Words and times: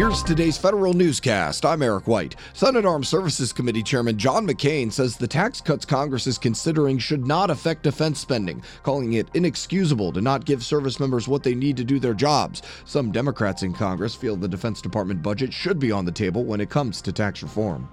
Here's 0.00 0.22
today's 0.22 0.56
federal 0.56 0.94
newscast. 0.94 1.66
I'm 1.66 1.82
Eric 1.82 2.08
White. 2.08 2.34
Senate 2.54 2.86
Armed 2.86 3.06
Services 3.06 3.52
Committee 3.52 3.82
Chairman 3.82 4.16
John 4.16 4.46
McCain 4.46 4.90
says 4.90 5.14
the 5.14 5.28
tax 5.28 5.60
cuts 5.60 5.84
Congress 5.84 6.26
is 6.26 6.38
considering 6.38 6.96
should 6.96 7.26
not 7.26 7.50
affect 7.50 7.82
defense 7.82 8.18
spending, 8.18 8.62
calling 8.82 9.12
it 9.12 9.28
inexcusable 9.34 10.10
to 10.14 10.22
not 10.22 10.46
give 10.46 10.64
service 10.64 11.00
members 11.00 11.28
what 11.28 11.42
they 11.42 11.54
need 11.54 11.76
to 11.76 11.84
do 11.84 11.98
their 11.98 12.14
jobs. 12.14 12.62
Some 12.86 13.12
Democrats 13.12 13.62
in 13.62 13.74
Congress 13.74 14.14
feel 14.14 14.36
the 14.36 14.48
Defense 14.48 14.80
Department 14.80 15.22
budget 15.22 15.52
should 15.52 15.78
be 15.78 15.92
on 15.92 16.06
the 16.06 16.12
table 16.12 16.44
when 16.44 16.62
it 16.62 16.70
comes 16.70 17.02
to 17.02 17.12
tax 17.12 17.42
reform. 17.42 17.86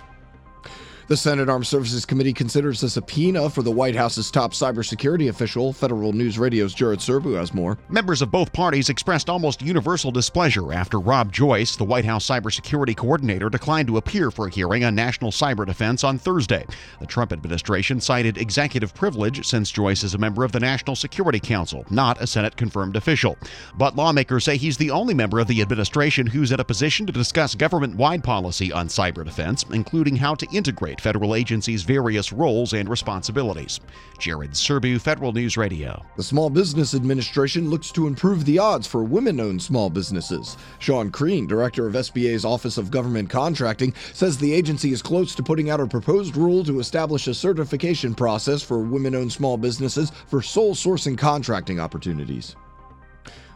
The 1.07 1.15
Senate 1.15 1.47
Armed 1.47 1.65
Services 1.65 2.05
Committee 2.05 2.33
considers 2.33 2.83
a 2.83 2.89
subpoena 2.89 3.49
for 3.49 3.61
the 3.61 3.71
White 3.71 3.95
House's 3.95 4.29
top 4.29 4.51
cybersecurity 4.51 5.29
official. 5.29 5.71
Federal 5.71 6.11
News 6.11 6.37
Radio's 6.37 6.73
Jared 6.73 6.99
Serbu 6.99 7.37
has 7.37 7.53
more. 7.53 7.77
Members 7.87 8.21
of 8.21 8.29
both 8.29 8.51
parties 8.51 8.89
expressed 8.89 9.29
almost 9.29 9.61
universal 9.61 10.11
displeasure 10.11 10.73
after 10.73 10.99
Rob 10.99 11.31
Joyce, 11.31 11.77
the 11.77 11.85
White 11.85 12.03
House 12.03 12.27
cybersecurity 12.27 12.93
coordinator, 12.93 13.49
declined 13.49 13.87
to 13.87 13.95
appear 13.95 14.31
for 14.31 14.47
a 14.47 14.51
hearing 14.51 14.83
on 14.83 14.95
national 14.95 15.31
cyber 15.31 15.65
defense 15.65 16.03
on 16.03 16.19
Thursday. 16.19 16.65
The 16.99 17.05
Trump 17.05 17.31
administration 17.31 18.01
cited 18.01 18.37
executive 18.37 18.93
privilege 18.93 19.47
since 19.47 19.71
Joyce 19.71 20.03
is 20.03 20.13
a 20.13 20.17
member 20.17 20.43
of 20.43 20.51
the 20.51 20.59
National 20.59 20.97
Security 20.97 21.39
Council, 21.39 21.85
not 21.89 22.21
a 22.21 22.27
Senate 22.27 22.57
confirmed 22.57 22.97
official. 22.97 23.37
But 23.77 23.95
lawmakers 23.95 24.43
say 24.43 24.57
he's 24.57 24.75
the 24.75 24.91
only 24.91 25.13
member 25.13 25.39
of 25.39 25.47
the 25.47 25.61
administration 25.61 26.27
who's 26.27 26.51
in 26.51 26.59
a 26.59 26.65
position 26.65 27.05
to 27.05 27.13
discuss 27.13 27.55
government 27.55 27.95
wide 27.95 28.25
policy 28.25 28.73
on 28.73 28.89
cyber 28.89 29.23
defense, 29.23 29.63
including 29.71 30.17
how 30.17 30.35
to 30.35 30.45
integrate 30.51 30.96
federal 30.99 31.35
agencies' 31.35 31.83
various 31.83 32.31
roles 32.33 32.73
and 32.73 32.89
responsibilities. 32.89 33.79
Jared 34.19 34.51
Serbu, 34.51 34.99
Federal 34.99 35.31
News 35.31 35.57
Radio. 35.57 36.03
The 36.15 36.23
Small 36.23 36.49
Business 36.49 36.93
Administration 36.93 37.69
looks 37.69 37.91
to 37.91 38.07
improve 38.07 38.45
the 38.45 38.59
odds 38.59 38.87
for 38.87 39.03
women 39.03 39.39
owned 39.39 39.61
small 39.61 39.89
businesses. 39.89 40.57
Sean 40.79 41.11
Crean, 41.11 41.47
director 41.47 41.87
of 41.87 41.93
SBA's 41.93 42.45
Office 42.45 42.77
of 42.77 42.91
Government 42.91 43.29
Contracting, 43.29 43.93
says 44.13 44.37
the 44.37 44.53
agency 44.53 44.91
is 44.91 45.01
close 45.01 45.35
to 45.35 45.43
putting 45.43 45.69
out 45.69 45.79
a 45.79 45.87
proposed 45.87 46.35
rule 46.35 46.63
to 46.63 46.79
establish 46.79 47.27
a 47.27 47.33
certification 47.33 48.13
process 48.13 48.61
for 48.61 48.79
women 48.79 49.15
owned 49.15 49.31
small 49.31 49.57
businesses 49.57 50.11
for 50.27 50.41
sole 50.41 50.75
sourcing 50.75 51.17
contracting 51.17 51.79
opportunities. 51.79 52.55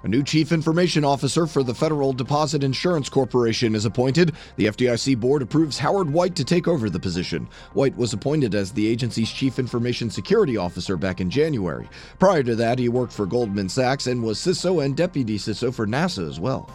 A 0.04 0.08
new 0.08 0.24
chief 0.24 0.52
information 0.52 1.06
officer 1.06 1.46
for 1.46 1.62
the 1.62 1.76
Federal 1.76 2.12
Deposit 2.12 2.64
Insurance 2.64 3.08
Corporation 3.08 3.76
is 3.76 3.86
appointed. 3.86 4.32
The 4.56 4.66
FDIC 4.66 5.20
board 5.20 5.44
approves 5.44 5.78
Howard 5.78 6.10
Whyte 6.10 6.36
to 6.38 6.44
take 6.44 6.68
over 6.68 6.90
the 6.90 7.00
position. 7.00 7.48
Whyte 7.76 7.96
was 7.96 8.12
appointed 8.12 8.56
as 8.56 8.72
the 8.72 8.88
agency's 8.88 9.32
chief 9.32 9.60
information 9.60 10.10
security 10.10 10.58
officer 10.58 10.98
back 10.98 11.22
in 11.22 11.30
January. 11.30 11.88
Prior 12.18 12.42
to 12.42 12.56
that, 12.56 12.80
he 12.80 12.90
worked 12.90 13.14
for 13.14 13.28
Goldman 13.28 13.70
Sachs 13.70 14.08
and 14.08 14.24
was 14.24 14.40
CISO 14.40 14.84
and 14.84 14.98
deputy 14.98 15.38
CISO 15.38 15.72
for 15.72 15.86
NASA 15.86 16.28
as 16.28 16.40
well. 16.40 16.68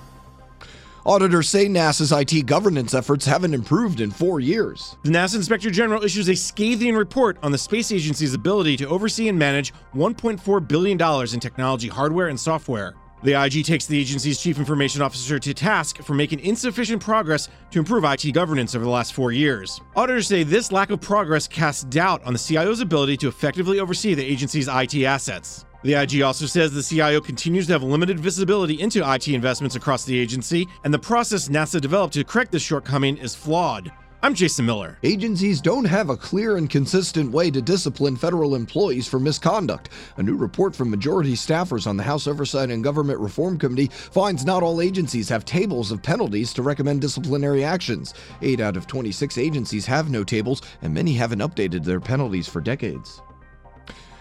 Auditors 1.04 1.48
say 1.48 1.66
NASA's 1.66 2.12
IT 2.12 2.46
governance 2.46 2.94
efforts 2.94 3.26
haven't 3.26 3.54
improved 3.54 4.00
in 4.00 4.12
four 4.12 4.38
years. 4.38 4.96
The 5.02 5.10
NASA 5.10 5.36
Inspector 5.36 5.70
General 5.72 6.04
issues 6.04 6.28
a 6.28 6.36
scathing 6.36 6.94
report 6.94 7.38
on 7.42 7.50
the 7.50 7.58
space 7.58 7.90
agency's 7.90 8.34
ability 8.34 8.76
to 8.76 8.88
oversee 8.88 9.28
and 9.28 9.38
manage 9.38 9.72
$1.4 9.96 10.68
billion 10.68 11.00
in 11.00 11.40
technology 11.40 11.88
hardware 11.88 12.28
and 12.28 12.38
software. 12.38 12.94
The 13.22 13.32
IG 13.32 13.64
takes 13.64 13.86
the 13.86 13.98
agency's 13.98 14.40
chief 14.40 14.58
information 14.58 15.00
officer 15.00 15.38
to 15.38 15.54
task 15.54 16.02
for 16.02 16.14
making 16.14 16.40
insufficient 16.40 17.02
progress 17.02 17.48
to 17.70 17.78
improve 17.78 18.04
IT 18.04 18.30
governance 18.32 18.74
over 18.74 18.84
the 18.84 18.90
last 18.90 19.14
four 19.14 19.32
years. 19.32 19.80
Auditors 19.96 20.26
say 20.26 20.42
this 20.42 20.70
lack 20.70 20.90
of 20.90 21.00
progress 21.00 21.48
casts 21.48 21.84
doubt 21.84 22.22
on 22.24 22.34
the 22.34 22.38
CIO's 22.38 22.80
ability 22.80 23.16
to 23.18 23.28
effectively 23.28 23.80
oversee 23.80 24.14
the 24.14 24.24
agency's 24.24 24.68
IT 24.68 24.94
assets. 25.04 25.64
The 25.82 25.94
IG 25.94 26.22
also 26.22 26.46
says 26.46 26.72
the 26.72 26.82
CIO 26.82 27.20
continues 27.20 27.66
to 27.68 27.72
have 27.72 27.82
limited 27.82 28.18
visibility 28.18 28.80
into 28.80 29.08
IT 29.08 29.28
investments 29.28 29.76
across 29.76 30.04
the 30.04 30.18
agency, 30.18 30.66
and 30.84 30.92
the 30.92 30.98
process 30.98 31.48
NASA 31.48 31.80
developed 31.80 32.14
to 32.14 32.24
correct 32.24 32.52
this 32.52 32.62
shortcoming 32.62 33.16
is 33.16 33.34
flawed. 33.34 33.92
I'm 34.26 34.34
Jason 34.34 34.66
Miller. 34.66 34.98
Agencies 35.04 35.60
don't 35.60 35.84
have 35.84 36.10
a 36.10 36.16
clear 36.16 36.56
and 36.56 36.68
consistent 36.68 37.30
way 37.30 37.48
to 37.48 37.62
discipline 37.62 38.16
federal 38.16 38.56
employees 38.56 39.06
for 39.06 39.20
misconduct. 39.20 39.90
A 40.16 40.22
new 40.24 40.34
report 40.34 40.74
from 40.74 40.90
majority 40.90 41.34
staffers 41.34 41.86
on 41.86 41.96
the 41.96 42.02
House 42.02 42.26
Oversight 42.26 42.72
and 42.72 42.82
Government 42.82 43.20
Reform 43.20 43.56
Committee 43.56 43.86
finds 43.86 44.44
not 44.44 44.64
all 44.64 44.80
agencies 44.80 45.28
have 45.28 45.44
tables 45.44 45.92
of 45.92 46.02
penalties 46.02 46.52
to 46.54 46.62
recommend 46.62 47.02
disciplinary 47.02 47.62
actions. 47.62 48.14
Eight 48.42 48.58
out 48.58 48.76
of 48.76 48.88
26 48.88 49.38
agencies 49.38 49.86
have 49.86 50.10
no 50.10 50.24
tables, 50.24 50.60
and 50.82 50.92
many 50.92 51.12
haven't 51.12 51.38
updated 51.38 51.84
their 51.84 52.00
penalties 52.00 52.48
for 52.48 52.60
decades. 52.60 53.22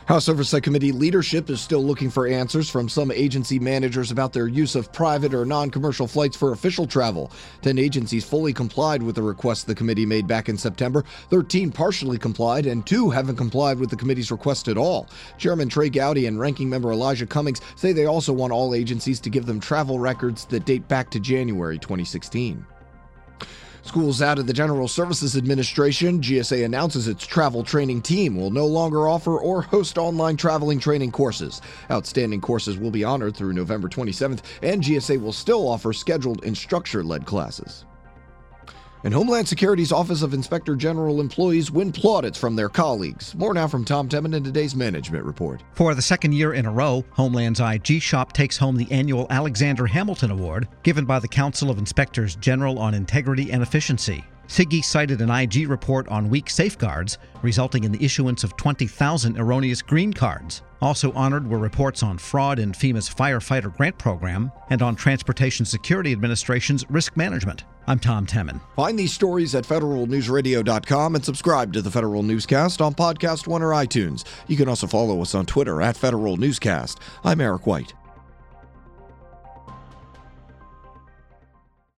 House 0.05 0.29
Oversight 0.29 0.61
Committee 0.61 0.91
leadership 0.91 1.49
is 1.49 1.59
still 1.59 1.83
looking 1.83 2.11
for 2.11 2.27
answers 2.27 2.69
from 2.69 2.88
some 2.88 3.09
agency 3.09 3.57
managers 3.57 4.11
about 4.11 4.33
their 4.33 4.47
use 4.47 4.75
of 4.75 4.93
private 4.93 5.33
or 5.33 5.45
non 5.45 5.71
commercial 5.71 6.05
flights 6.05 6.38
for 6.38 6.51
official 6.51 6.85
travel. 6.85 7.31
Ten 7.63 7.79
agencies 7.79 8.23
fully 8.23 8.53
complied 8.53 9.01
with 9.01 9.15
the 9.15 9.23
request 9.23 9.65
the 9.65 9.73
committee 9.73 10.05
made 10.05 10.27
back 10.27 10.47
in 10.47 10.59
September, 10.59 11.03
13 11.31 11.71
partially 11.71 12.19
complied, 12.19 12.67
and 12.67 12.85
two 12.85 13.09
haven't 13.09 13.38
complied 13.38 13.79
with 13.79 13.89
the 13.89 13.95
committee's 13.95 14.29
request 14.29 14.67
at 14.67 14.77
all. 14.77 15.09
Chairman 15.39 15.69
Trey 15.69 15.89
Gowdy 15.89 16.27
and 16.27 16.39
Ranking 16.39 16.69
Member 16.69 16.91
Elijah 16.91 17.25
Cummings 17.25 17.61
say 17.75 17.91
they 17.91 18.05
also 18.05 18.31
want 18.31 18.53
all 18.53 18.75
agencies 18.75 19.19
to 19.21 19.31
give 19.31 19.47
them 19.47 19.59
travel 19.59 19.97
records 19.97 20.45
that 20.45 20.65
date 20.65 20.88
back 20.88 21.09
to 21.09 21.19
January 21.19 21.79
2016. 21.79 22.63
Schools 23.85 24.19
out 24.19 24.40
of 24.40 24.47
the 24.47 24.51
General 24.51 24.88
Services 24.88 25.38
Administration, 25.38 26.19
GSA 26.19 26.66
announces 26.66 27.07
its 27.07 27.23
travel 27.23 27.63
training 27.63 28.01
team 28.01 28.35
will 28.35 28.50
no 28.50 28.66
longer 28.66 29.07
offer 29.07 29.38
or 29.38 29.62
host 29.62 30.00
online 30.00 30.38
traveling 30.38 30.79
training 30.79 31.12
courses. 31.12 31.62
Outstanding 31.91 32.41
courses 32.41 32.79
will 32.79 32.90
be 32.90 33.03
honored 33.03 33.38
through 33.38 33.53
November 33.53 33.88
27th, 33.88 34.41
and 34.63 34.81
GSA 34.81 35.22
will 35.22 35.31
still 35.31 35.68
offer 35.68 35.94
scheduled 35.94 36.44
instructor 36.44 37.03
led 37.03 37.28
classes 37.28 37.85
and 39.05 39.13
Homeland 39.13 39.47
Security's 39.47 39.91
Office 39.91 40.23
of 40.23 40.33
Inspector 40.33 40.75
General 40.77 41.21
employees 41.21 41.69
win 41.69 41.91
plaudits 41.91 42.39
from 42.39 42.55
their 42.55 42.69
colleagues. 42.69 43.35
More 43.35 43.53
now 43.53 43.67
from 43.67 43.85
Tom 43.85 44.09
Temin 44.09 44.33
in 44.33 44.43
today's 44.43 44.75
management 44.75 45.23
report. 45.25 45.61
For 45.73 45.93
the 45.93 46.01
second 46.01 46.33
year 46.33 46.55
in 46.55 46.66
a 46.66 46.71
row, 46.71 47.05
Homeland's 47.11 47.59
IG 47.59 48.01
shop 48.01 48.33
takes 48.33 48.57
home 48.57 48.75
the 48.75 48.91
annual 48.91 49.27
Alexander 49.29 49.85
Hamilton 49.85 50.31
Award 50.31 50.67
given 50.81 51.05
by 51.05 51.19
the 51.19 51.27
Council 51.27 51.69
of 51.69 51.77
Inspectors 51.77 52.35
General 52.38 52.79
on 52.79 52.95
Integrity 52.95 53.51
and 53.51 53.61
Efficiency. 53.61 54.25
CIGIE 54.47 54.83
cited 54.83 55.21
an 55.21 55.29
IG 55.29 55.69
report 55.69 56.07
on 56.07 56.29
weak 56.29 56.49
safeguards, 56.49 57.19
resulting 57.44 57.83
in 57.83 57.91
the 57.91 58.03
issuance 58.03 58.44
of 58.44 58.57
20,000 58.57 59.38
erroneous 59.38 59.83
green 59.83 60.13
cards. 60.13 60.63
Also 60.81 61.11
honored 61.13 61.47
were 61.47 61.59
reports 61.59 62.01
on 62.01 62.17
fraud 62.17 62.57
in 62.57 62.71
FEMA's 62.71 63.09
firefighter 63.09 63.75
grant 63.75 63.97
program 63.99 64.51
and 64.71 64.81
on 64.81 64.95
Transportation 64.95 65.65
Security 65.65 66.11
Administration's 66.11 66.89
risk 66.89 67.15
management. 67.15 67.65
I'm 67.88 68.00
Tom 68.00 68.25
Temin. 68.25 68.59
Find 68.75 68.97
these 68.97 69.13
stories 69.13 69.53
at 69.53 69.63
federalnewsradio.com 69.63 71.16
and 71.16 71.23
subscribe 71.23 71.73
to 71.73 71.81
the 71.81 71.91
Federal 71.91 72.23
Newscast 72.23 72.81
on 72.81 72.96
Podcast 72.96 73.47
One 73.47 73.62
or 73.62 73.72
iTunes. 73.72 74.23
You 74.47 74.57
can 74.57 74.68
also 74.68 74.88
follow 74.88 75.22
us 75.22 75.35
on 75.35 75.46
Twitter 75.46 75.81
at 75.81 75.95
Federal 75.95 76.38
Newscast. 76.38 77.00
I'm 77.24 77.41
Eric 77.41 77.68
White. 77.68 77.94